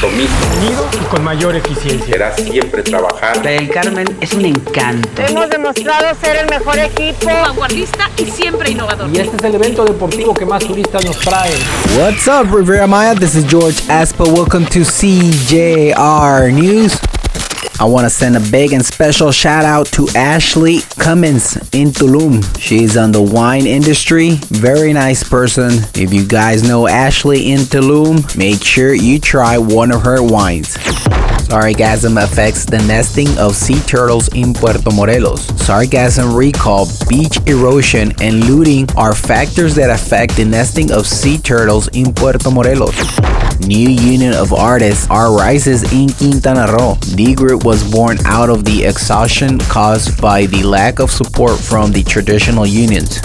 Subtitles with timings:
[0.00, 0.32] compromiso.
[0.58, 2.12] Unido y con mayor eficiencia.
[2.12, 3.42] Será siempre trabajar.
[3.42, 5.22] Del Carmen es un encanto.
[5.22, 7.26] Hemos demostrado ser el mejor equipo.
[7.26, 9.10] Vanguardista y siempre innovador.
[9.12, 11.52] Y este es el evento deportivo que más turistas nos trae.
[11.98, 13.14] What's up, Rivera Maya?
[13.14, 14.24] This is George Aspa.
[14.24, 17.09] Welcome to CJR News.
[17.80, 22.44] I want to send a big and special shout out to Ashley Cummins in Tulum.
[22.60, 24.32] She's on the wine industry.
[24.50, 25.70] Very nice person.
[25.94, 30.76] If you guys know Ashley in Tulum, make sure you try one of her wines.
[31.50, 35.48] Sargassum affects the nesting of sea turtles in Puerto Morelos.
[35.66, 41.88] Sargassum recall, beach erosion, and looting are factors that affect the nesting of sea turtles
[41.88, 42.94] in Puerto Morelos.
[43.66, 46.94] New Union of Artists are rises in Quintana Roo.
[47.16, 51.90] The group was born out of the exhaustion caused by the lack of support from
[51.90, 53.18] the traditional unions.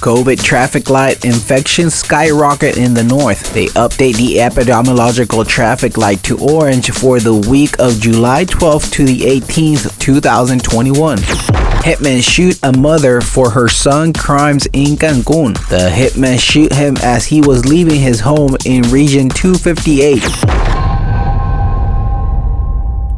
[0.00, 3.52] COVID traffic light infections skyrocket in the north.
[3.52, 9.04] They update the epidemiological traffic light to orange for the week of July 12th to
[9.04, 11.18] the 18th, 2021.
[11.18, 15.54] Hitman shoot a mother for her son crimes in Cancun.
[15.68, 20.67] The hitman shoot him as he was leaving his home in region 258.